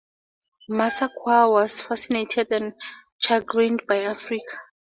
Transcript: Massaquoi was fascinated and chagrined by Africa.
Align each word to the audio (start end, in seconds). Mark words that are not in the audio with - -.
Massaquoi 0.67 1.47
was 1.51 1.79
fascinated 1.79 2.47
and 2.51 2.73
chagrined 3.19 3.83
by 3.87 3.99
Africa. 3.99 4.57